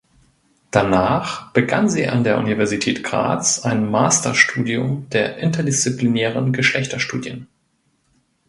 [0.71, 7.45] Danach begann sie an der Universität Graz ein Masterstudium der Interdisziplinären Geschlechterstudien.